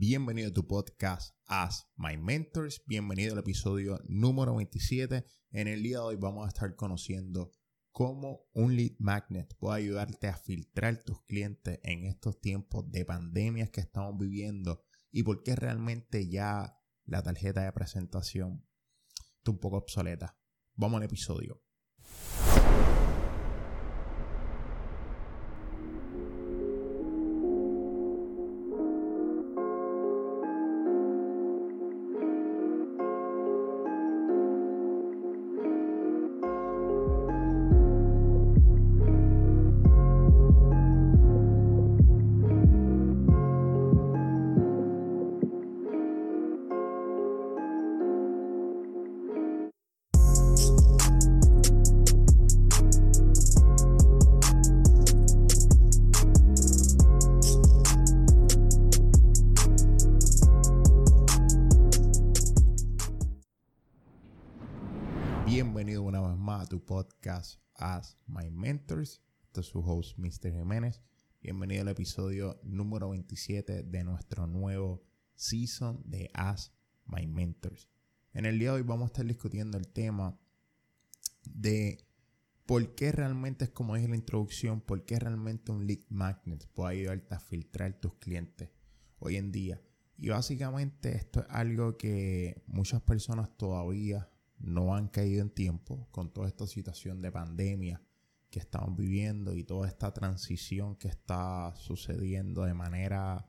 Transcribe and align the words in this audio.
Bienvenido 0.00 0.50
a 0.50 0.52
tu 0.52 0.64
podcast 0.64 1.34
As 1.48 1.90
My 1.96 2.16
Mentors. 2.16 2.84
Bienvenido 2.86 3.32
al 3.32 3.40
episodio 3.40 4.00
número 4.06 4.54
27. 4.54 5.24
En 5.50 5.66
el 5.66 5.82
día 5.82 5.96
de 5.96 6.04
hoy 6.04 6.14
vamos 6.14 6.44
a 6.44 6.48
estar 6.50 6.76
conociendo 6.76 7.50
cómo 7.90 8.48
un 8.52 8.76
lead 8.76 8.92
magnet 9.00 9.56
puede 9.58 9.78
ayudarte 9.78 10.28
a 10.28 10.36
filtrar 10.36 11.02
tus 11.02 11.24
clientes 11.24 11.80
en 11.82 12.04
estos 12.04 12.40
tiempos 12.40 12.88
de 12.92 13.04
pandemias 13.04 13.70
que 13.70 13.80
estamos 13.80 14.16
viviendo 14.16 14.84
y 15.10 15.24
por 15.24 15.42
qué 15.42 15.56
realmente 15.56 16.28
ya 16.28 16.78
la 17.04 17.24
tarjeta 17.24 17.64
de 17.64 17.72
presentación 17.72 18.64
está 19.38 19.50
un 19.50 19.58
poco 19.58 19.78
obsoleta. 19.78 20.38
Vamos 20.76 20.98
al 20.98 21.06
episodio. 21.06 21.60
Podcast 66.88 67.60
As 67.74 68.16
My 68.26 68.50
Mentors. 68.50 69.20
Este 69.42 69.60
es 69.60 69.66
su 69.66 69.80
host, 69.80 70.16
Mr. 70.16 70.50
Jiménez. 70.50 71.02
Bienvenido 71.42 71.82
al 71.82 71.88
episodio 71.88 72.58
número 72.62 73.10
27 73.10 73.82
de 73.82 74.04
nuestro 74.04 74.46
nuevo 74.46 75.04
season 75.34 76.02
de 76.06 76.30
As 76.32 76.72
My 77.04 77.26
Mentors. 77.26 77.90
En 78.32 78.46
el 78.46 78.58
día 78.58 78.70
de 78.70 78.76
hoy 78.76 78.82
vamos 78.84 79.04
a 79.04 79.06
estar 79.08 79.26
discutiendo 79.26 79.76
el 79.76 79.86
tema 79.86 80.40
de 81.44 82.06
por 82.64 82.94
qué 82.94 83.12
realmente 83.12 83.66
es 83.66 83.70
como 83.70 83.94
dije 83.94 84.08
la 84.08 84.16
introducción, 84.16 84.80
por 84.80 85.04
qué 85.04 85.18
realmente 85.18 85.70
un 85.70 85.86
lead 85.86 86.00
magnet 86.08 86.66
puede 86.68 87.00
ayudarte 87.00 87.34
a 87.34 87.38
filtrar 87.38 88.00
tus 88.00 88.14
clientes 88.14 88.70
hoy 89.18 89.36
en 89.36 89.52
día. 89.52 89.82
Y 90.16 90.30
básicamente 90.30 91.14
esto 91.14 91.40
es 91.40 91.46
algo 91.50 91.98
que 91.98 92.62
muchas 92.66 93.02
personas 93.02 93.54
todavía 93.58 94.30
no 94.58 94.94
han 94.94 95.08
caído 95.08 95.42
en 95.42 95.50
tiempo 95.50 96.08
con 96.10 96.32
toda 96.32 96.48
esta 96.48 96.66
situación 96.66 97.22
de 97.22 97.32
pandemia 97.32 98.02
que 98.50 98.58
estamos 98.58 98.96
viviendo 98.96 99.54
y 99.54 99.64
toda 99.64 99.88
esta 99.88 100.12
transición 100.12 100.96
que 100.96 101.08
está 101.08 101.74
sucediendo 101.76 102.64
de 102.64 102.74
manera 102.74 103.46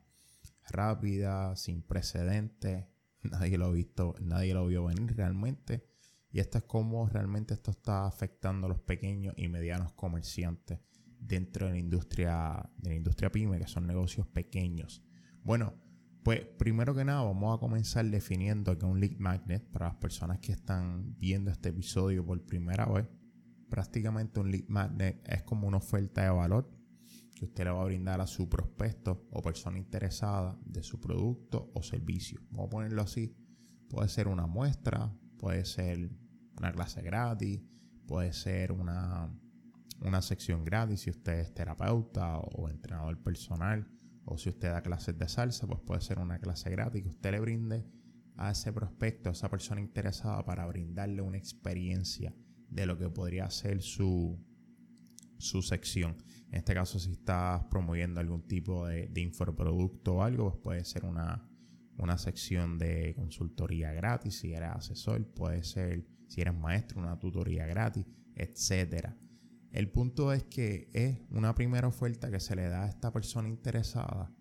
rápida, 0.68 1.56
sin 1.56 1.82
precedentes. 1.82 2.86
Nadie 3.22 3.58
lo 3.58 3.66
ha 3.66 3.72
visto, 3.72 4.14
nadie 4.20 4.54
lo 4.54 4.66
vio 4.66 4.84
venir 4.84 5.14
realmente. 5.14 5.86
Y 6.32 6.40
esto 6.40 6.58
es 6.58 6.64
como 6.64 7.06
realmente 7.06 7.52
esto 7.52 7.70
está 7.70 8.06
afectando 8.06 8.66
a 8.66 8.70
los 8.70 8.80
pequeños 8.80 9.34
y 9.36 9.48
medianos 9.48 9.92
comerciantes 9.92 10.80
dentro 11.18 11.66
de 11.66 11.72
la 11.72 11.78
industria, 11.78 12.70
de 12.78 12.90
la 12.90 12.96
industria 12.96 13.30
pyme, 13.30 13.58
que 13.58 13.66
son 13.66 13.86
negocios 13.86 14.26
pequeños. 14.28 15.02
Bueno, 15.42 15.74
pues 16.22 16.44
primero 16.58 16.94
que 16.94 17.04
nada 17.04 17.22
vamos 17.22 17.56
a 17.56 17.60
comenzar 17.60 18.04
definiendo 18.06 18.76
que 18.76 18.84
un 18.84 19.00
lead 19.00 19.16
magnet 19.18 19.64
para 19.70 19.88
las 19.88 19.96
personas 19.96 20.38
que 20.38 20.52
están 20.52 21.16
viendo 21.18 21.50
este 21.50 21.70
episodio 21.70 22.24
por 22.24 22.44
primera 22.44 22.84
vez. 22.86 23.06
Prácticamente 23.70 24.40
un 24.40 24.50
lead 24.50 24.68
magnet 24.68 25.26
es 25.26 25.42
como 25.42 25.66
una 25.66 25.78
oferta 25.78 26.22
de 26.22 26.30
valor 26.30 26.70
que 27.34 27.46
usted 27.46 27.64
le 27.64 27.70
va 27.70 27.80
a 27.80 27.86
brindar 27.86 28.20
a 28.20 28.26
su 28.26 28.50
prospecto 28.50 29.26
o 29.30 29.40
persona 29.40 29.78
interesada 29.78 30.58
de 30.66 30.82
su 30.82 31.00
producto 31.00 31.70
o 31.74 31.82
servicio. 31.82 32.40
Vamos 32.50 32.66
a 32.66 32.70
ponerlo 32.70 33.00
así. 33.00 33.34
Puede 33.88 34.08
ser 34.08 34.28
una 34.28 34.46
muestra, 34.46 35.10
puede 35.38 35.64
ser 35.64 36.10
una 36.58 36.70
clase 36.70 37.00
gratis, 37.00 37.62
puede 38.06 38.34
ser 38.34 38.72
una, 38.72 39.32
una 40.02 40.20
sección 40.20 40.64
gratis 40.64 41.00
si 41.00 41.10
usted 41.10 41.38
es 41.38 41.54
terapeuta 41.54 42.38
o 42.38 42.68
entrenador 42.68 43.18
personal 43.22 43.88
o 44.24 44.38
si 44.38 44.48
usted 44.48 44.70
da 44.70 44.82
clases 44.82 45.18
de 45.18 45.28
salsa, 45.28 45.66
pues 45.66 45.80
puede 45.80 46.00
ser 46.00 46.18
una 46.18 46.38
clase 46.38 46.70
gratis 46.70 47.02
que 47.02 47.08
usted 47.08 47.32
le 47.32 47.40
brinde 47.40 47.86
a 48.36 48.50
ese 48.50 48.72
prospecto, 48.72 49.28
a 49.28 49.32
esa 49.32 49.50
persona 49.50 49.80
interesada 49.80 50.44
para 50.44 50.66
brindarle 50.66 51.22
una 51.22 51.38
experiencia 51.38 52.34
de 52.68 52.86
lo 52.86 52.96
que 52.96 53.08
podría 53.08 53.50
ser 53.50 53.82
su, 53.82 54.38
su 55.38 55.62
sección. 55.62 56.16
En 56.50 56.58
este 56.58 56.74
caso, 56.74 56.98
si 56.98 57.12
estás 57.12 57.64
promoviendo 57.64 58.20
algún 58.20 58.46
tipo 58.46 58.86
de, 58.86 59.08
de 59.08 59.20
infoproducto 59.20 60.16
o 60.16 60.22
algo, 60.22 60.50
pues 60.50 60.62
puede 60.62 60.84
ser 60.84 61.04
una, 61.04 61.48
una 61.98 62.18
sección 62.18 62.78
de 62.78 63.14
consultoría 63.14 63.92
gratis. 63.92 64.38
Si 64.38 64.52
eres 64.52 64.70
asesor, 64.70 65.26
puede 65.32 65.62
ser, 65.62 66.06
si 66.28 66.40
eres 66.40 66.54
maestro, 66.54 67.00
una 67.00 67.18
tutoría 67.18 67.66
gratis, 67.66 68.06
etcétera. 68.34 69.16
El 69.72 69.88
punto 69.88 70.32
es 70.32 70.44
que 70.44 70.90
es 70.92 71.20
una 71.30 71.54
primera 71.54 71.86
oferta 71.86 72.30
que 72.30 72.40
se 72.40 72.56
le 72.56 72.68
da 72.68 72.84
a 72.84 72.88
esta 72.88 73.12
persona 73.12 73.48
interesada 73.48 74.32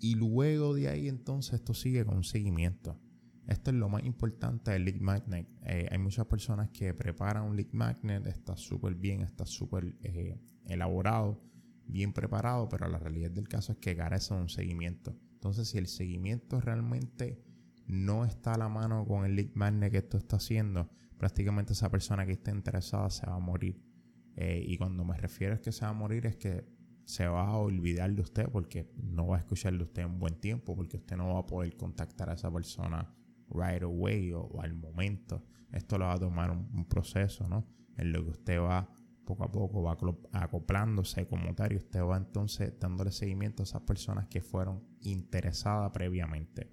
y 0.00 0.16
luego 0.16 0.74
de 0.74 0.88
ahí 0.88 1.08
entonces 1.08 1.54
esto 1.54 1.74
sigue 1.74 2.04
con 2.04 2.16
un 2.16 2.24
seguimiento. 2.24 3.00
Esto 3.46 3.70
es 3.70 3.76
lo 3.76 3.88
más 3.88 4.04
importante 4.04 4.70
del 4.72 4.84
lead 4.84 5.00
magnet. 5.00 5.48
Eh, 5.64 5.88
hay 5.90 5.98
muchas 5.98 6.26
personas 6.26 6.70
que 6.70 6.92
preparan 6.92 7.44
un 7.44 7.56
lead 7.56 7.72
magnet, 7.72 8.26
está 8.26 8.56
súper 8.56 8.94
bien, 8.94 9.20
está 9.20 9.46
súper 9.46 9.96
eh, 10.02 10.40
elaborado, 10.66 11.40
bien 11.86 12.12
preparado, 12.12 12.68
pero 12.68 12.88
la 12.88 12.98
realidad 12.98 13.30
del 13.30 13.48
caso 13.48 13.72
es 13.72 13.78
que 13.78 13.94
carece 13.96 14.34
de 14.34 14.40
un 14.40 14.48
seguimiento. 14.48 15.16
Entonces, 15.34 15.68
si 15.68 15.78
el 15.78 15.86
seguimiento 15.86 16.60
realmente 16.60 17.42
no 17.86 18.24
está 18.24 18.54
a 18.54 18.58
la 18.58 18.68
mano 18.68 19.06
con 19.06 19.24
el 19.24 19.36
lead 19.36 19.50
magnet 19.54 19.92
que 19.92 19.98
esto 19.98 20.16
está 20.16 20.36
haciendo, 20.36 20.90
prácticamente 21.18 21.74
esa 21.74 21.90
persona 21.90 22.26
que 22.26 22.32
esté 22.32 22.50
interesada 22.50 23.10
se 23.10 23.26
va 23.26 23.36
a 23.36 23.40
morir. 23.40 23.93
Eh, 24.36 24.64
y 24.66 24.76
cuando 24.76 25.04
me 25.04 25.16
refiero 25.16 25.54
a 25.54 25.58
que 25.60 25.72
se 25.72 25.84
va 25.84 25.90
a 25.90 25.94
morir 25.94 26.26
es 26.26 26.36
que 26.36 26.64
se 27.04 27.26
va 27.26 27.46
a 27.46 27.56
olvidar 27.56 28.12
de 28.12 28.22
usted 28.22 28.48
porque 28.50 28.90
no 28.96 29.28
va 29.28 29.36
a 29.36 29.38
escuchar 29.40 29.76
de 29.76 29.84
usted 29.84 30.02
en 30.02 30.18
buen 30.18 30.34
tiempo, 30.40 30.74
porque 30.74 30.96
usted 30.96 31.16
no 31.16 31.34
va 31.34 31.40
a 31.40 31.46
poder 31.46 31.76
contactar 31.76 32.30
a 32.30 32.34
esa 32.34 32.50
persona 32.50 33.14
right 33.50 33.82
away 33.82 34.32
o, 34.32 34.60
al 34.60 34.74
momento. 34.74 35.44
Esto 35.70 35.98
lo 35.98 36.06
va 36.06 36.14
a 36.14 36.18
tomar 36.18 36.50
un, 36.50 36.84
proceso, 36.86 37.48
¿no? 37.48 37.66
En 37.96 38.12
lo 38.12 38.24
que 38.24 38.30
usted 38.30 38.60
va 38.60 38.88
poco 39.24 39.44
a 39.44 39.50
poco, 39.50 39.82
va 39.82 39.96
acoplándose 40.32 41.26
como 41.26 41.54
tal 41.54 41.72
y 41.72 41.76
usted 41.76 42.02
va 42.02 42.16
entonces 42.16 42.74
dándole 42.78 43.10
seguimiento 43.10 43.62
a 43.62 43.64
esas 43.64 43.82
personas 43.82 44.26
que 44.28 44.40
fueron 44.40 44.82
interesadas 45.00 45.90
previamente. 45.92 46.70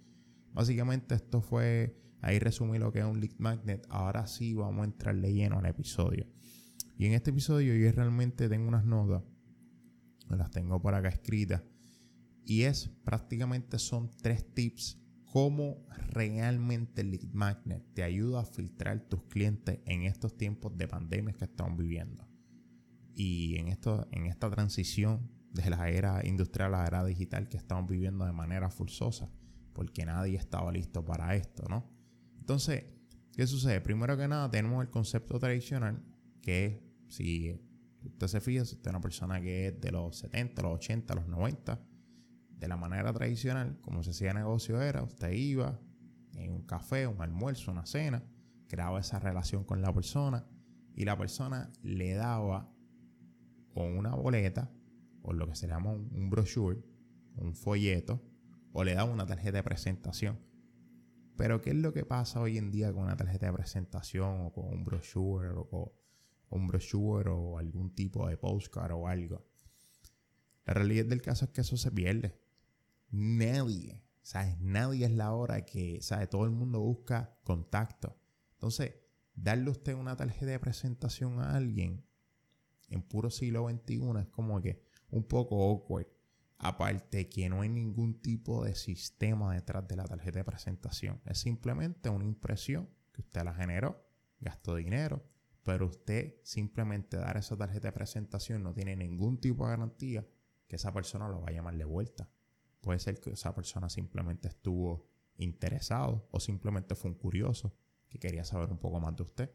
Básicamente 0.54 1.16
esto 1.16 1.42
fue, 1.42 1.98
ahí 2.22 2.40
resumí 2.40 2.78
lo 2.78 2.92
que 2.92 3.00
es 3.00 3.06
un 3.06 3.22
lead 3.22 3.38
magnet. 3.38 3.86
Ahora 3.90 4.28
sí 4.28 4.54
vamos 4.54 4.82
a 4.82 4.86
entrarle 4.86 5.34
lleno 5.34 5.60
al 5.60 5.66
episodio. 5.66 6.28
Y 7.02 7.08
en 7.08 7.14
este 7.14 7.32
episodio 7.32 7.76
yo 7.76 7.92
realmente 7.92 8.48
tengo 8.48 8.68
unas 8.68 8.86
notas, 8.86 9.24
las 10.30 10.52
tengo 10.52 10.80
por 10.80 10.94
acá 10.94 11.10
escritas, 11.10 11.64
y 12.46 12.62
es 12.62 12.90
prácticamente 13.04 13.80
son 13.80 14.12
tres 14.22 14.54
tips 14.54 15.02
cómo 15.26 15.84
realmente 16.10 17.02
el 17.02 17.10
lead 17.10 17.24
magnet 17.34 17.84
te 17.96 18.04
ayuda 18.04 18.42
a 18.42 18.46
filtrar 18.46 19.00
tus 19.10 19.24
clientes 19.24 19.80
en 19.86 20.04
estos 20.04 20.38
tiempos 20.38 20.78
de 20.78 20.88
pandemia 20.88 21.34
que 21.34 21.46
estamos 21.46 21.76
viviendo. 21.76 22.30
Y 23.16 23.56
en, 23.58 23.70
esto, 23.70 24.08
en 24.12 24.28
esta 24.28 24.52
transición 24.52 25.28
de 25.54 25.72
la 25.72 25.90
era 25.90 26.24
industrial 26.24 26.76
a 26.76 26.82
la 26.82 26.86
era 26.86 27.04
digital 27.04 27.50
que 27.50 27.58
estamos 27.58 27.90
viviendo 27.90 28.26
de 28.26 28.32
manera 28.32 28.70
forzosa, 28.70 29.28
porque 29.74 30.06
nadie 30.06 30.38
estaba 30.38 30.72
listo 30.72 31.04
para 31.04 31.36
esto, 31.36 31.64
¿no? 31.68 31.84
Entonces, 32.38 32.86
¿qué 33.36 33.48
sucede? 33.48 33.82
Primero 33.82 34.16
que 34.18 34.28
nada, 34.28 34.52
tenemos 34.52 34.84
el 34.84 34.92
concepto 34.92 35.40
tradicional, 35.40 36.06
que 36.44 36.66
es 36.66 36.91
si 37.12 37.62
usted 38.04 38.28
se 38.28 38.40
fija, 38.40 38.66
si 38.66 38.76
usted 38.76 38.88
es 38.88 38.92
una 38.92 39.02
persona 39.02 39.42
que 39.42 39.68
es 39.68 39.82
de 39.82 39.92
los 39.92 40.18
70, 40.18 40.62
los 40.62 40.76
80, 40.76 41.14
los 41.16 41.28
90, 41.28 41.80
de 42.50 42.68
la 42.68 42.78
manera 42.78 43.12
tradicional, 43.12 43.80
como 43.82 44.02
se 44.02 44.12
hacía 44.12 44.34
negocio 44.34 44.82
era, 44.82 45.04
usted 45.04 45.32
iba 45.32 45.80
en 46.36 46.54
un 46.54 46.62
café, 46.66 47.08
un 47.08 47.22
almuerzo, 47.22 47.72
una 47.72 47.86
cena, 47.86 48.24
creaba 48.68 49.00
esa 49.00 49.20
relación 49.20 49.66
con 49.66 49.82
la 49.82 49.94
persona 49.94 50.48
y 50.96 51.04
la 51.06 51.18
persona 51.18 51.70
le 51.84 52.14
daba 52.14 52.72
o 53.74 53.84
una 53.84 54.16
boleta 54.16 54.72
o 55.22 55.34
lo 55.34 55.48
que 55.48 55.56
se 55.56 55.68
llama 55.68 55.92
un, 55.92 56.30
brochure, 56.30 56.82
un 57.36 57.54
folleto, 57.56 58.24
o 58.72 58.84
le 58.84 58.94
daba 58.96 59.12
una 59.12 59.26
tarjeta 59.26 59.58
de 59.58 59.64
presentación. 59.64 60.40
Pero 61.36 61.62
¿qué 61.62 61.72
es 61.72 61.76
lo 61.76 61.94
que 61.94 62.06
pasa 62.06 62.40
hoy 62.40 62.58
en 62.58 62.72
día 62.72 62.94
con 62.94 63.04
una 63.04 63.18
tarjeta 63.18 63.48
de 63.48 63.54
presentación 63.54 64.46
o 64.46 64.54
con 64.54 64.68
un 64.68 64.84
brochure 64.84 65.50
o 65.54 66.01
un 66.52 66.68
brochure 66.68 67.30
o 67.32 67.58
algún 67.58 67.94
tipo 67.96 68.28
de 68.28 68.38
postcard 68.38 68.92
o 68.94 69.08
algo. 69.08 69.46
La 70.66 70.74
realidad 70.74 71.06
del 71.06 71.22
caso 71.22 71.46
es 71.46 71.52
que 71.52 71.62
eso 71.62 71.78
se 71.78 71.92
pierde. 71.92 72.40
Nadie, 73.10 74.04
¿Sabes? 74.22 74.60
Nadie 74.60 75.06
es 75.06 75.12
la 75.12 75.34
hora 75.34 75.66
que, 75.66 76.00
¿sabes? 76.02 76.30
Todo 76.30 76.46
el 76.46 76.52
mundo 76.52 76.80
busca 76.80 77.38
contacto. 77.44 78.18
Entonces, 78.54 78.94
darle 79.34 79.72
usted 79.72 79.94
una 79.96 80.16
tarjeta 80.16 80.52
de 80.52 80.60
presentación 80.60 81.40
a 81.40 81.56
alguien 81.56 82.06
en 82.88 83.02
puro 83.02 83.30
siglo 83.32 83.68
XXI 83.68 84.20
es 84.20 84.28
como 84.28 84.62
que 84.62 84.84
un 85.10 85.24
poco 85.24 85.64
awkward. 85.64 86.08
Aparte 86.58 87.28
que 87.28 87.50
no 87.50 87.62
hay 87.62 87.70
ningún 87.70 88.22
tipo 88.22 88.64
de 88.64 88.76
sistema 88.76 89.56
detrás 89.56 89.88
de 89.88 89.96
la 89.96 90.06
tarjeta 90.06 90.40
de 90.40 90.46
presentación. 90.46 91.20
Es 91.26 91.40
simplemente 91.40 92.10
una 92.10 92.26
impresión 92.26 92.88
que 93.12 93.22
usted 93.22 93.44
la 93.44 93.56
generó, 93.56 94.06
gastó 94.40 94.76
dinero, 94.76 95.26
pero 95.64 95.88
usted 95.88 96.36
simplemente 96.44 97.18
dar 97.18 97.38
esa 97.38 97.58
tarjeta 97.58 97.90
de 97.90 97.94
presentación 97.94 98.64
no 98.64 98.74
tiene 98.74 98.96
ningún 98.96 99.40
tipo 99.40 99.66
de 99.66 99.72
garantía 99.72 100.28
que 100.68 100.78
esa 100.78 100.94
persona 100.94 101.28
lo 101.28 101.42
va 101.42 101.50
a 101.50 101.52
llamar 101.52 101.78
de 101.78 101.86
vuelta. 101.86 102.30
Puede 102.82 103.00
ser 103.00 103.20
que 103.20 103.32
esa 103.32 103.54
persona 103.54 103.90
simplemente 103.90 104.48
estuvo 104.48 105.08
interesado 105.38 106.28
o 106.32 106.40
simplemente 106.40 106.96
fue 106.96 107.12
un 107.12 107.18
curioso 107.18 107.76
que 108.10 108.20
quería 108.20 108.44
saber 108.44 108.72
un 108.72 108.80
poco 108.80 109.00
más 109.00 109.16
de 109.16 109.24
usted 109.24 109.52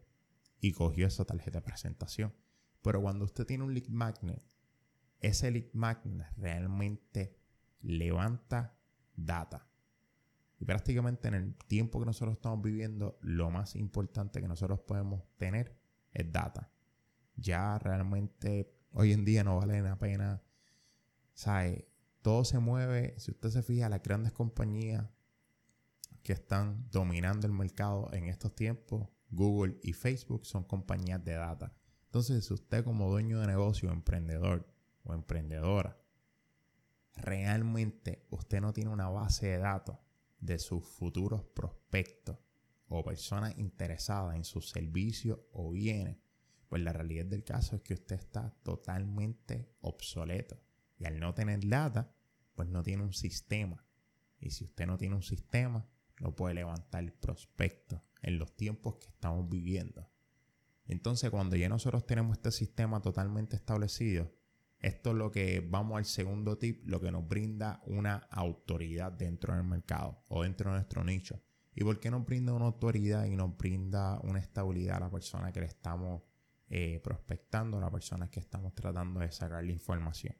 y 0.60 0.72
cogió 0.72 1.06
esa 1.06 1.24
tarjeta 1.24 1.58
de 1.58 1.64
presentación. 1.64 2.34
Pero 2.82 3.02
cuando 3.02 3.24
usted 3.24 3.44
tiene 3.44 3.64
un 3.64 3.74
lead 3.74 3.88
magnet, 3.88 4.42
ese 5.20 5.50
lead 5.50 5.72
magnet 5.72 6.26
realmente 6.36 7.36
levanta 7.80 8.78
data. 9.16 9.68
Y 10.58 10.64
prácticamente 10.64 11.28
en 11.28 11.34
el 11.34 11.54
tiempo 11.56 11.98
que 11.98 12.06
nosotros 12.06 12.36
estamos 12.36 12.62
viviendo, 12.62 13.18
lo 13.20 13.50
más 13.50 13.74
importante 13.74 14.40
que 14.40 14.48
nosotros 14.48 14.80
podemos 14.80 15.24
tener 15.36 15.76
es 16.16 16.32
data. 16.32 16.70
Ya 17.36 17.78
realmente 17.78 18.74
hoy 18.92 19.12
en 19.12 19.24
día 19.24 19.44
no 19.44 19.58
vale 19.58 19.82
la 19.82 19.98
pena, 19.98 20.42
¿sabe? 21.34 21.88
Todo 22.22 22.44
se 22.44 22.58
mueve, 22.58 23.14
si 23.18 23.30
usted 23.30 23.50
se 23.50 23.62
fija, 23.62 23.88
las 23.88 24.02
grandes 24.02 24.32
compañías 24.32 25.06
que 26.22 26.32
están 26.32 26.88
dominando 26.90 27.46
el 27.46 27.52
mercado 27.52 28.08
en 28.12 28.26
estos 28.26 28.54
tiempos, 28.54 29.08
Google 29.30 29.78
y 29.82 29.92
Facebook, 29.92 30.46
son 30.46 30.64
compañías 30.64 31.22
de 31.24 31.34
data. 31.34 31.72
Entonces, 32.06 32.46
si 32.46 32.54
usted 32.54 32.82
como 32.84 33.10
dueño 33.10 33.40
de 33.40 33.46
negocio, 33.46 33.90
emprendedor 33.90 34.66
o 35.04 35.12
emprendedora, 35.12 35.98
realmente 37.14 38.26
usted 38.30 38.60
no 38.60 38.72
tiene 38.72 38.90
una 38.90 39.08
base 39.08 39.48
de 39.48 39.58
datos 39.58 39.98
de 40.40 40.58
sus 40.58 40.84
futuros 40.84 41.44
prospectos 41.44 42.38
o 42.88 43.04
personas 43.04 43.56
interesadas 43.58 44.36
en 44.36 44.44
sus 44.44 44.70
servicios 44.70 45.40
o 45.52 45.72
bienes, 45.72 46.18
pues 46.68 46.82
la 46.82 46.92
realidad 46.92 47.26
del 47.26 47.44
caso 47.44 47.76
es 47.76 47.82
que 47.82 47.94
usted 47.94 48.16
está 48.16 48.50
totalmente 48.62 49.72
obsoleto. 49.80 50.60
Y 50.98 51.04
al 51.04 51.20
no 51.20 51.34
tener 51.34 51.66
data, 51.68 52.14
pues 52.54 52.68
no 52.68 52.82
tiene 52.82 53.02
un 53.02 53.12
sistema. 53.12 53.84
Y 54.40 54.50
si 54.50 54.64
usted 54.64 54.86
no 54.86 54.96
tiene 54.98 55.14
un 55.14 55.22
sistema, 55.22 55.88
no 56.20 56.34
puede 56.34 56.54
levantar 56.54 57.04
el 57.04 57.12
prospecto 57.12 58.02
en 58.22 58.38
los 58.38 58.56
tiempos 58.56 58.96
que 58.96 59.08
estamos 59.08 59.48
viviendo. 59.48 60.10
Entonces, 60.86 61.30
cuando 61.30 61.56
ya 61.56 61.68
nosotros 61.68 62.06
tenemos 62.06 62.36
este 62.36 62.52
sistema 62.52 63.00
totalmente 63.00 63.56
establecido, 63.56 64.32
esto 64.78 65.10
es 65.10 65.16
lo 65.16 65.30
que 65.30 65.60
vamos 65.60 65.98
al 65.98 66.04
segundo 66.04 66.58
tip, 66.58 66.86
lo 66.86 67.00
que 67.00 67.10
nos 67.10 67.26
brinda 67.26 67.82
una 67.86 68.16
autoridad 68.30 69.12
dentro 69.12 69.54
del 69.54 69.64
mercado 69.64 70.24
o 70.28 70.42
dentro 70.42 70.70
de 70.70 70.76
nuestro 70.76 71.02
nicho. 71.02 71.42
¿Y 71.76 71.84
por 71.84 72.00
qué 72.00 72.10
nos 72.10 72.26
brinda 72.26 72.52
una 72.52 72.64
autoridad 72.64 73.26
y 73.26 73.36
nos 73.36 73.56
brinda 73.56 74.18
una 74.24 74.40
estabilidad 74.40 74.96
a 74.96 75.00
la 75.00 75.10
persona 75.10 75.52
que 75.52 75.60
le 75.60 75.66
estamos 75.66 76.22
eh, 76.68 77.00
prospectando, 77.04 77.78
a 77.78 77.80
la 77.80 77.90
persona 77.90 78.28
que 78.28 78.40
estamos 78.40 78.74
tratando 78.74 79.20
de 79.20 79.30
sacar 79.30 79.62
la 79.62 79.70
información? 79.70 80.34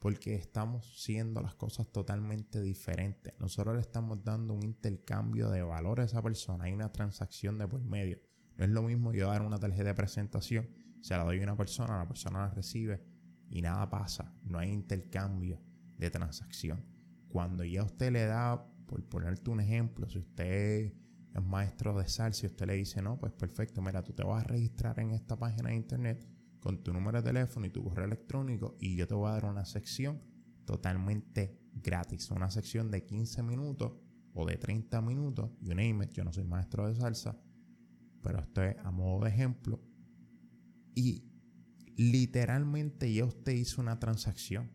porque 0.00 0.34
estamos 0.34 0.98
siendo 0.98 1.42
las 1.42 1.54
cosas 1.54 1.86
totalmente 1.92 2.60
diferentes. 2.62 3.34
Nosotros 3.38 3.74
le 3.74 3.82
estamos 3.82 4.24
dando 4.24 4.54
un 4.54 4.64
intercambio 4.64 5.50
de 5.50 5.62
valor 5.62 6.00
a 6.00 6.04
esa 6.04 6.22
persona, 6.22 6.64
hay 6.64 6.72
una 6.72 6.90
transacción 6.90 7.58
de 7.58 7.68
por 7.68 7.82
medio. 7.82 8.18
No 8.56 8.64
es 8.64 8.70
lo 8.70 8.82
mismo 8.82 9.12
yo 9.12 9.28
dar 9.28 9.42
una 9.42 9.58
tarjeta 9.58 9.84
de 9.84 9.94
presentación, 9.94 10.70
se 11.02 11.14
la 11.16 11.24
doy 11.24 11.38
a 11.40 11.42
una 11.42 11.56
persona, 11.56 11.98
la 11.98 12.08
persona 12.08 12.40
la 12.40 12.48
recibe 12.48 13.04
y 13.50 13.60
nada 13.60 13.88
pasa, 13.90 14.34
no 14.42 14.58
hay 14.58 14.70
intercambio 14.70 15.60
de 15.98 16.10
transacción. 16.10 16.82
Cuando 17.28 17.62
ya 17.62 17.84
usted 17.84 18.10
le 18.10 18.24
da, 18.24 18.66
por 18.90 19.04
ponerte 19.04 19.50
un 19.50 19.60
ejemplo, 19.60 20.08
si 20.08 20.18
usted 20.18 20.92
es 21.32 21.42
maestro 21.44 21.96
de 21.96 22.08
sal, 22.08 22.34
si 22.34 22.46
usted 22.46 22.66
le 22.66 22.74
dice, 22.74 23.00
no, 23.00 23.20
pues 23.20 23.32
perfecto, 23.32 23.80
mira, 23.80 24.02
tú 24.02 24.12
te 24.12 24.24
vas 24.24 24.44
a 24.44 24.48
registrar 24.48 24.98
en 24.98 25.12
esta 25.12 25.38
página 25.38 25.68
de 25.68 25.76
internet 25.76 26.28
con 26.58 26.82
tu 26.82 26.92
número 26.92 27.22
de 27.22 27.28
teléfono 27.28 27.66
y 27.66 27.70
tu 27.70 27.84
correo 27.84 28.04
electrónico 28.04 28.76
y 28.80 28.96
yo 28.96 29.06
te 29.06 29.14
voy 29.14 29.28
a 29.28 29.34
dar 29.34 29.44
una 29.44 29.64
sección 29.64 30.20
totalmente 30.64 31.56
gratis, 31.72 32.32
una 32.32 32.50
sección 32.50 32.90
de 32.90 33.06
15 33.06 33.44
minutos 33.44 33.92
o 34.34 34.44
de 34.44 34.56
30 34.56 35.00
minutos, 35.02 35.52
you 35.60 35.72
name 35.72 36.04
it, 36.04 36.10
yo 36.10 36.24
no 36.24 36.32
soy 36.32 36.42
maestro 36.42 36.88
de 36.88 36.96
salsa, 36.96 37.40
pero 38.22 38.40
esto 38.40 38.60
es 38.64 38.76
a 38.78 38.90
modo 38.90 39.22
de 39.24 39.30
ejemplo 39.30 39.80
y 40.96 41.30
literalmente 41.96 43.12
ya 43.14 43.24
usted 43.24 43.52
hizo 43.52 43.80
una 43.80 44.00
transacción 44.00 44.68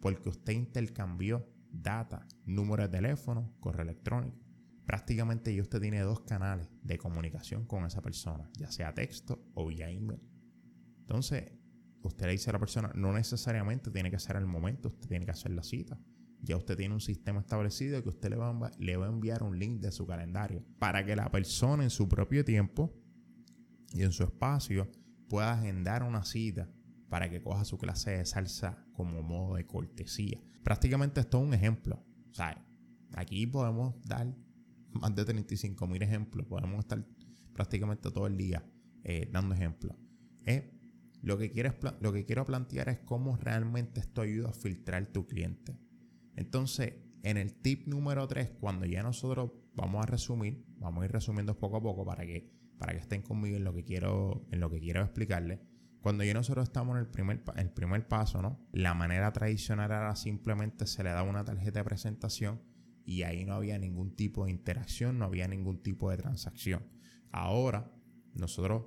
porque 0.00 0.28
usted 0.28 0.54
intercambió 0.54 1.46
data, 1.72 2.26
número 2.44 2.82
de 2.82 2.88
teléfono, 2.88 3.54
correo 3.60 3.82
electrónico. 3.82 4.38
Prácticamente 4.86 5.54
ya 5.54 5.62
usted 5.62 5.80
tiene 5.80 6.00
dos 6.00 6.20
canales 6.22 6.68
de 6.82 6.98
comunicación 6.98 7.64
con 7.64 7.84
esa 7.84 8.02
persona, 8.02 8.50
ya 8.58 8.70
sea 8.70 8.92
texto 8.92 9.44
o 9.54 9.66
vía 9.66 9.90
email. 9.90 10.20
Entonces, 11.00 11.52
usted 12.02 12.26
le 12.26 12.32
dice 12.32 12.50
a 12.50 12.54
la 12.54 12.58
persona, 12.58 12.90
no 12.94 13.12
necesariamente 13.12 13.90
tiene 13.90 14.10
que 14.10 14.18
ser 14.18 14.36
el 14.36 14.46
momento, 14.46 14.88
usted 14.88 15.08
tiene 15.08 15.24
que 15.24 15.32
hacer 15.32 15.52
la 15.52 15.62
cita. 15.62 15.98
Ya 16.42 16.56
usted 16.56 16.76
tiene 16.76 16.94
un 16.94 17.00
sistema 17.00 17.40
establecido 17.40 18.02
que 18.02 18.08
usted 18.08 18.30
le 18.30 18.36
va, 18.36 18.48
a, 18.48 18.70
le 18.78 18.96
va 18.96 19.06
a 19.06 19.10
enviar 19.10 19.42
un 19.42 19.58
link 19.58 19.80
de 19.80 19.92
su 19.92 20.06
calendario 20.06 20.64
para 20.78 21.04
que 21.04 21.14
la 21.14 21.30
persona 21.30 21.84
en 21.84 21.90
su 21.90 22.08
propio 22.08 22.44
tiempo 22.44 22.94
y 23.92 24.02
en 24.02 24.12
su 24.12 24.24
espacio 24.24 24.90
pueda 25.28 25.52
agendar 25.52 26.02
una 26.02 26.24
cita 26.24 26.70
para 27.10 27.28
que 27.28 27.42
coja 27.42 27.64
su 27.64 27.76
clase 27.76 28.12
de 28.12 28.24
salsa 28.24 28.86
como 28.92 29.22
modo 29.22 29.56
de 29.56 29.66
cortesía. 29.66 30.40
Prácticamente 30.62 31.20
esto 31.20 31.38
es 31.38 31.44
un 31.44 31.52
ejemplo. 31.52 32.02
Aquí 33.14 33.46
podemos 33.46 33.94
dar 34.04 34.34
más 34.92 35.14
de 35.14 35.24
35 35.24 35.86
mil 35.86 36.02
ejemplos. 36.02 36.46
Podemos 36.46 36.78
estar 36.78 37.04
prácticamente 37.52 38.10
todo 38.10 38.28
el 38.28 38.36
día 38.36 38.64
eh, 39.02 39.28
dando 39.30 39.54
ejemplos. 39.54 39.96
Eh, 40.46 40.72
lo 41.20 41.36
que, 41.36 41.52
lo 42.00 42.12
que 42.12 42.24
quiero 42.24 42.44
plantear 42.44 42.88
es 42.88 43.00
cómo 43.00 43.36
realmente 43.36 44.00
esto 44.00 44.22
ayuda 44.22 44.50
a 44.50 44.52
filtrar 44.52 45.06
tu 45.06 45.26
cliente. 45.26 45.76
Entonces, 46.36 46.94
en 47.22 47.36
el 47.36 47.54
tip 47.54 47.86
número 47.88 48.26
3, 48.26 48.52
cuando 48.60 48.86
ya 48.86 49.02
nosotros 49.02 49.50
vamos 49.74 50.02
a 50.02 50.06
resumir, 50.06 50.64
vamos 50.78 51.02
a 51.02 51.04
ir 51.06 51.12
resumiendo 51.12 51.58
poco 51.58 51.76
a 51.76 51.82
poco 51.82 52.04
para 52.06 52.24
que, 52.24 52.50
para 52.78 52.92
que 52.92 53.00
estén 53.00 53.22
conmigo 53.22 53.56
en 53.56 53.64
lo 53.64 53.74
que 53.74 53.84
quiero, 53.84 54.46
en 54.50 54.60
lo 54.60 54.70
que 54.70 54.80
quiero 54.80 55.02
explicarles. 55.02 55.58
Cuando 56.00 56.24
ya 56.24 56.32
nosotros 56.32 56.64
estamos 56.64 56.96
en 56.96 57.02
el 57.02 57.08
primer, 57.08 57.42
el 57.56 57.70
primer 57.70 58.08
paso, 58.08 58.40
¿no? 58.40 58.58
La 58.72 58.94
manera 58.94 59.32
tradicional 59.32 59.90
era 59.90 60.16
simplemente 60.16 60.86
se 60.86 61.04
le 61.04 61.10
da 61.10 61.22
una 61.22 61.44
tarjeta 61.44 61.80
de 61.80 61.84
presentación 61.84 62.62
y 63.04 63.22
ahí 63.22 63.44
no 63.44 63.54
había 63.54 63.78
ningún 63.78 64.16
tipo 64.16 64.46
de 64.46 64.50
interacción, 64.50 65.18
no 65.18 65.26
había 65.26 65.46
ningún 65.46 65.82
tipo 65.82 66.10
de 66.10 66.16
transacción. 66.16 66.86
Ahora, 67.30 67.92
nosotros 68.34 68.84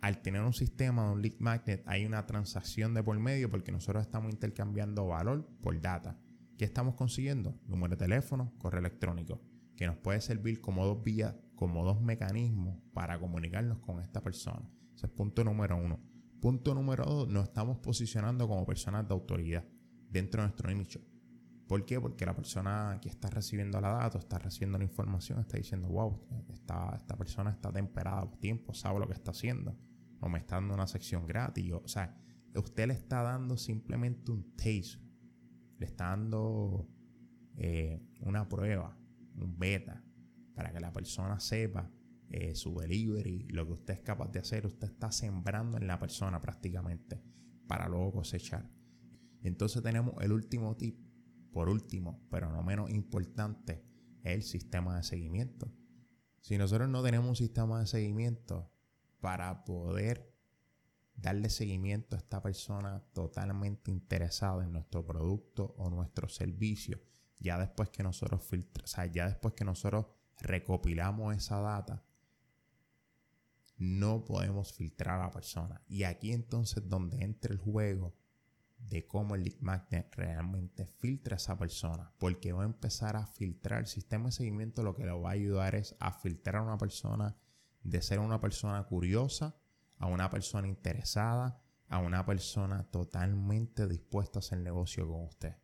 al 0.00 0.22
tener 0.22 0.42
un 0.42 0.52
sistema 0.52 1.06
de 1.06 1.12
un 1.12 1.22
lead 1.22 1.38
magnet 1.38 1.82
hay 1.86 2.04
una 2.04 2.26
transacción 2.26 2.94
de 2.94 3.02
por 3.02 3.18
medio 3.18 3.50
porque 3.50 3.72
nosotros 3.72 4.02
estamos 4.02 4.32
intercambiando 4.32 5.06
valor 5.06 5.48
por 5.62 5.80
data. 5.80 6.18
¿Qué 6.58 6.64
estamos 6.64 6.94
consiguiendo? 6.94 7.60
Número 7.66 7.96
de 7.96 8.04
teléfono, 8.04 8.52
correo 8.58 8.80
electrónico, 8.80 9.42
que 9.76 9.86
nos 9.86 9.96
puede 9.96 10.20
servir 10.20 10.60
como 10.60 10.84
dos 10.86 11.02
vías, 11.02 11.34
como 11.54 11.84
dos 11.84 12.00
mecanismos 12.00 12.78
para 12.92 13.18
comunicarnos 13.18 13.78
con 13.80 14.00
esta 14.00 14.22
persona. 14.22 14.68
Ese 14.94 15.06
es 15.06 15.12
punto 15.12 15.44
número 15.44 15.76
uno. 15.76 16.00
Punto 16.46 16.76
número 16.76 17.04
dos, 17.04 17.28
nos 17.28 17.42
estamos 17.42 17.78
posicionando 17.78 18.46
como 18.46 18.64
personas 18.64 19.08
de 19.08 19.12
autoridad 19.12 19.64
dentro 20.08 20.42
de 20.42 20.46
nuestro 20.46 20.72
nicho. 20.72 21.00
¿Por 21.66 21.84
qué? 21.84 22.00
Porque 22.00 22.24
la 22.24 22.36
persona 22.36 23.00
que 23.02 23.08
está 23.08 23.28
recibiendo 23.28 23.80
la 23.80 23.88
data, 23.88 24.18
está 24.18 24.38
recibiendo 24.38 24.78
la 24.78 24.84
información, 24.84 25.40
está 25.40 25.56
diciendo, 25.56 25.88
wow, 25.88 26.24
esta, 26.50 26.94
esta 26.94 27.16
persona 27.16 27.50
está 27.50 27.72
temperada 27.72 28.30
por 28.30 28.38
tiempo, 28.38 28.72
sabe 28.74 29.00
lo 29.00 29.08
que 29.08 29.14
está 29.14 29.32
haciendo 29.32 29.76
o 30.20 30.28
me 30.28 30.38
está 30.38 30.54
dando 30.54 30.74
una 30.74 30.86
sección 30.86 31.26
gratis. 31.26 31.72
O, 31.72 31.88
sea, 31.88 32.16
usted 32.54 32.86
le 32.86 32.94
está 32.94 33.22
dando 33.22 33.56
simplemente 33.56 34.30
un 34.30 34.54
taste, 34.54 35.00
le 35.80 35.86
está 35.86 36.10
dando 36.10 36.88
eh, 37.56 38.00
una 38.20 38.48
prueba, 38.48 38.96
un 39.34 39.58
beta, 39.58 40.00
para 40.54 40.72
que 40.72 40.78
la 40.78 40.92
persona 40.92 41.40
sepa 41.40 41.90
eh, 42.30 42.54
su 42.54 42.78
delivery, 42.78 43.46
lo 43.48 43.66
que 43.66 43.72
usted 43.72 43.94
es 43.94 44.00
capaz 44.00 44.30
de 44.32 44.40
hacer. 44.40 44.66
Usted 44.66 44.88
está 44.88 45.12
sembrando 45.12 45.76
en 45.76 45.86
la 45.86 45.98
persona 45.98 46.40
prácticamente 46.40 47.22
para 47.66 47.88
luego 47.88 48.12
cosechar. 48.12 48.70
Entonces 49.42 49.82
tenemos 49.82 50.14
el 50.20 50.32
último 50.32 50.76
tip, 50.76 50.98
por 51.52 51.68
último, 51.68 52.26
pero 52.30 52.50
no 52.50 52.62
menos 52.62 52.90
importante, 52.90 53.84
el 54.22 54.42
sistema 54.42 54.96
de 54.96 55.02
seguimiento. 55.04 55.72
Si 56.40 56.58
nosotros 56.58 56.88
no 56.88 57.02
tenemos 57.02 57.28
un 57.28 57.36
sistema 57.36 57.80
de 57.80 57.86
seguimiento, 57.86 58.72
para 59.20 59.64
poder 59.64 60.32
darle 61.14 61.50
seguimiento 61.50 62.14
a 62.14 62.18
esta 62.18 62.42
persona 62.42 63.02
totalmente 63.12 63.90
interesada 63.90 64.64
en 64.64 64.72
nuestro 64.72 65.04
producto 65.04 65.74
o 65.78 65.90
nuestro 65.90 66.28
servicio. 66.28 67.00
ya 67.38 67.58
después 67.58 67.90
que 67.90 68.02
nosotros 68.02 68.44
filtra, 68.44 68.84
o 68.84 68.86
sea, 68.86 69.06
ya 69.06 69.26
después 69.26 69.54
que 69.54 69.64
nosotros 69.64 70.06
recopilamos 70.38 71.36
esa 71.36 71.60
data, 71.60 72.04
no 73.76 74.24
podemos 74.24 74.72
filtrar 74.72 75.20
a 75.20 75.24
la 75.24 75.30
persona. 75.30 75.82
Y 75.88 76.04
aquí 76.04 76.32
entonces 76.32 76.88
donde 76.88 77.22
entra 77.22 77.52
el 77.52 77.58
juego 77.58 78.14
de 78.78 79.06
cómo 79.06 79.34
el 79.34 79.44
lead 79.44 79.60
magnet 79.60 80.14
realmente 80.14 80.86
filtra 80.86 81.36
a 81.36 81.38
esa 81.38 81.56
persona, 81.58 82.12
porque 82.18 82.52
va 82.52 82.62
a 82.62 82.66
empezar 82.66 83.16
a 83.16 83.26
filtrar 83.26 83.80
el 83.80 83.86
sistema 83.86 84.26
de 84.26 84.32
seguimiento, 84.32 84.82
lo 84.82 84.94
que 84.94 85.04
le 85.04 85.12
va 85.12 85.30
a 85.30 85.32
ayudar 85.32 85.74
es 85.74 85.96
a 85.98 86.12
filtrar 86.12 86.56
a 86.56 86.62
una 86.62 86.78
persona 86.78 87.36
de 87.82 88.02
ser 88.02 88.18
una 88.18 88.40
persona 88.40 88.84
curiosa 88.84 89.56
a 89.98 90.06
una 90.06 90.30
persona 90.30 90.68
interesada, 90.68 91.60
a 91.88 91.98
una 91.98 92.24
persona 92.26 92.84
totalmente 92.90 93.86
dispuesta 93.86 94.38
a 94.38 94.40
hacer 94.40 94.58
negocio 94.58 95.08
con 95.08 95.24
usted. 95.24 95.56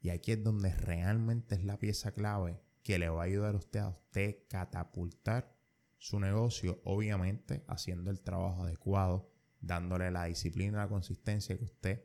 Y 0.00 0.10
aquí 0.10 0.32
es 0.32 0.42
donde 0.42 0.74
realmente 0.74 1.54
es 1.54 1.64
la 1.64 1.78
pieza 1.78 2.12
clave 2.12 2.60
que 2.82 2.98
le 2.98 3.08
va 3.08 3.22
a 3.22 3.26
ayudar 3.26 3.54
a 3.54 3.58
usted 3.58 3.80
a 3.80 3.88
usted 3.90 4.36
catapultar 4.48 5.54
su 6.00 6.18
negocio, 6.18 6.80
obviamente 6.84 7.62
haciendo 7.68 8.10
el 8.10 8.22
trabajo 8.22 8.62
adecuado, 8.62 9.30
dándole 9.60 10.10
la 10.10 10.24
disciplina 10.24 10.78
la 10.78 10.88
consistencia 10.88 11.58
que 11.58 11.64
usted 11.64 12.04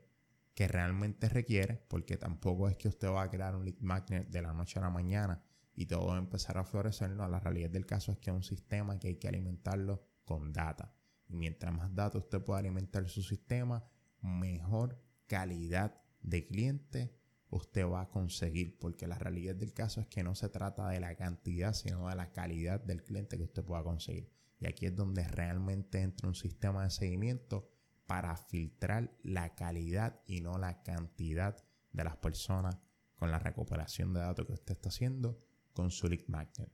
que 0.54 0.68
realmente 0.68 1.30
requiere, 1.30 1.82
porque 1.88 2.18
tampoco 2.18 2.68
es 2.68 2.76
que 2.76 2.90
usted 2.90 3.08
va 3.08 3.24
a 3.24 3.30
crear 3.30 3.56
un 3.56 3.64
lead 3.66 3.80
magnet 3.80 4.30
de 4.30 4.42
la 4.42 4.54
noche 4.54 4.80
a 4.80 4.84
la 4.84 4.90
mañana 4.90 5.42
y 5.74 5.86
todo 5.86 6.08
va 6.08 6.16
a 6.16 6.20
empezar 6.20 6.58
a 6.58 6.66
florecer. 6.66 7.10
No, 7.12 7.28
la 7.28 7.40
realidad 7.40 7.70
del 7.70 7.86
caso 7.86 8.12
es 8.12 8.18
que 8.20 8.32
es 8.32 8.36
un 8.36 8.44
sistema 8.44 9.00
que 9.00 9.10
hay 9.10 9.16
que 9.16 9.30
alimentarlo 9.30 10.06
con 10.26 10.52
data. 10.52 10.94
Y 11.28 11.36
mientras 11.36 11.74
más 11.74 11.94
datos 11.96 12.24
usted 12.24 12.42
pueda 12.42 12.60
alimentar 12.60 13.08
su 13.08 13.22
sistema, 13.22 13.86
mejor 14.22 15.02
calidad 15.28 16.02
de 16.22 16.46
cliente 16.46 17.18
usted 17.56 17.88
va 17.88 18.02
a 18.02 18.10
conseguir. 18.10 18.78
Porque 18.80 19.08
la 19.08 19.18
realidad 19.18 19.56
del 19.56 19.74
caso 19.74 20.02
es 20.02 20.08
que 20.08 20.24
no 20.24 20.36
se 20.36 20.50
trata 20.50 20.90
de 20.90 21.00
la 21.00 21.16
cantidad, 21.16 21.74
sino 21.74 22.10
de 22.10 22.16
la 22.16 22.32
calidad 22.32 22.80
del 22.80 23.04
cliente 23.04 23.38
que 23.38 23.44
usted 23.44 23.64
pueda 23.64 23.84
conseguir. 23.84 24.30
Y 24.60 24.68
aquí 24.68 24.86
es 24.86 24.96
donde 24.96 25.28
realmente 25.28 26.02
entra 26.02 26.28
un 26.28 26.36
sistema 26.36 26.84
de 26.84 26.90
seguimiento 26.90 27.70
para 28.08 28.36
filtrar 28.36 29.18
la 29.24 29.56
calidad 29.56 30.22
y 30.28 30.42
no 30.42 30.58
la 30.58 30.84
cantidad 30.84 31.58
de 31.92 32.04
las 32.04 32.18
personas 32.18 32.78
con 33.16 33.32
la 33.32 33.40
recuperación 33.40 34.14
de 34.14 34.20
datos 34.20 34.46
que 34.46 34.54
usted 34.54 34.74
está 34.74 34.90
haciendo 34.90 35.42
con 35.74 35.92
su 35.92 36.08
magnet. 36.28 36.72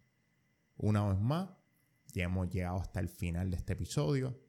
Una 0.77 1.07
vez 1.07 1.19
más, 1.19 1.50
ya 2.13 2.25
hemos 2.25 2.50
llegado 2.50 2.77
hasta 2.77 3.00
el 3.00 3.09
final 3.09 3.51
de 3.51 3.57
este 3.57 3.73
episodio. 3.73 4.39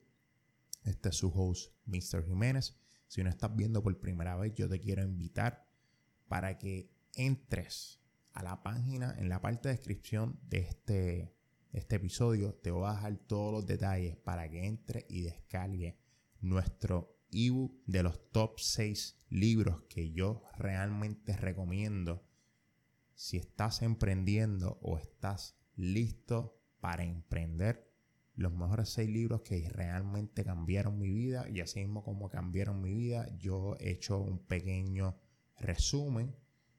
Este 0.84 1.10
es 1.10 1.16
su 1.16 1.28
host, 1.28 1.72
Mr. 1.86 2.24
Jiménez. 2.26 2.76
Si 3.06 3.22
no 3.22 3.28
estás 3.28 3.54
viendo 3.54 3.82
por 3.82 3.98
primera 4.00 4.36
vez, 4.36 4.54
yo 4.54 4.68
te 4.68 4.80
quiero 4.80 5.02
invitar 5.02 5.71
para 6.32 6.56
que 6.56 6.90
entres 7.14 8.00
a 8.32 8.42
la 8.42 8.62
página 8.62 9.14
en 9.18 9.28
la 9.28 9.42
parte 9.42 9.68
de 9.68 9.74
descripción 9.74 10.40
de 10.48 10.60
este, 10.60 11.36
este 11.74 11.96
episodio. 11.96 12.54
Te 12.54 12.70
voy 12.70 12.88
a 12.88 12.94
dejar 12.94 13.18
todos 13.18 13.52
los 13.52 13.66
detalles 13.66 14.16
para 14.16 14.48
que 14.48 14.64
entres 14.64 15.04
y 15.10 15.20
descargue 15.20 15.98
nuestro 16.40 17.18
ebook 17.32 17.84
de 17.84 18.02
los 18.02 18.32
top 18.32 18.58
6 18.58 19.20
libros 19.28 19.82
que 19.90 20.12
yo 20.12 20.42
realmente 20.56 21.36
recomiendo 21.36 22.26
si 23.12 23.36
estás 23.36 23.82
emprendiendo 23.82 24.78
o 24.80 24.96
estás 24.96 25.58
listo 25.76 26.58
para 26.80 27.04
emprender 27.04 27.92
los 28.36 28.54
mejores 28.54 28.88
seis 28.88 29.10
libros 29.10 29.42
que 29.42 29.68
realmente 29.68 30.44
cambiaron 30.44 30.98
mi 30.98 31.10
vida 31.10 31.46
y 31.50 31.60
así 31.60 31.80
mismo 31.80 32.02
como 32.02 32.30
cambiaron 32.30 32.80
mi 32.80 32.94
vida 32.94 33.28
yo 33.36 33.76
he 33.80 33.90
hecho 33.90 34.18
un 34.18 34.38
pequeño 34.38 35.18
resumen 35.58 36.36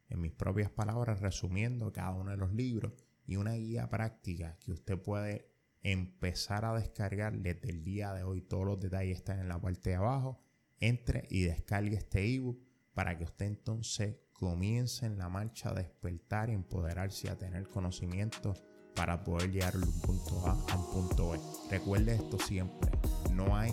en 0.10 0.22
mis 0.22 0.32
propias 0.32 0.70
palabras 0.70 1.22
resumiendo 1.22 1.92
cada 1.92 2.12
uno 2.12 2.32
de 2.32 2.38
los 2.38 2.54
libros 2.54 2.94
y 3.26 3.38
una 3.38 3.54
guía 3.54 3.90
práctica 3.90 4.58
que 4.60 4.72
usted 4.72 5.02
puede 5.02 5.54
empezar 5.82 6.66
a 6.66 6.74
descargar 6.74 7.38
desde 7.38 7.70
el 7.70 7.84
día 7.84 8.14
de 8.14 8.24
hoy. 8.24 8.42
Todos 8.42 8.66
los 8.66 8.80
detalles 8.80 9.18
están 9.18 9.40
en 9.40 9.50
la 9.50 9.60
parte 9.60 9.92
de 9.92 9.96
abajo. 9.96 10.42
Entre 10.80 11.28
y 11.30 11.44
descargue 11.44 11.96
este 11.96 12.36
ebook 12.36 12.62
para 12.94 13.18
que 13.18 13.24
usted 13.24 13.46
entonces 13.46 14.18
comience 14.34 15.06
en 15.06 15.18
la 15.18 15.30
marcha 15.30 15.70
a 15.70 15.74
despertar, 15.74 16.50
empoderarse 16.50 17.28
y 17.28 17.30
a 17.30 17.38
tener 17.38 17.68
conocimiento 17.68 18.54
para 18.96 19.24
poder 19.24 19.52
llegar 19.52 19.74
de 19.74 19.86
un 19.86 20.02
punto 20.02 20.46
A 20.46 20.52
a 20.52 20.78
un 20.78 20.92
punto 20.92 21.32
B. 21.32 21.40
Recuerde 21.72 22.16
esto 22.16 22.38
siempre, 22.40 22.92
no 23.32 23.56
hay 23.56 23.72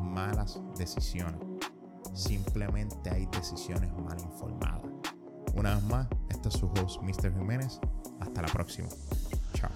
malas 0.00 0.58
decisiones, 0.78 1.40
simplemente 2.14 3.10
hay 3.10 3.26
decisiones 3.26 3.92
mal 3.98 4.18
informadas. 4.20 4.82
Una 5.54 5.74
vez 5.74 5.84
más, 5.84 6.08
este 6.30 6.48
es 6.48 6.54
su 6.54 6.66
host, 6.66 7.02
Mr. 7.02 7.32
Jiménez. 7.36 7.80
Hasta 8.20 8.42
la 8.42 8.48
próxima. 8.48 8.88
Chao. 9.54 9.70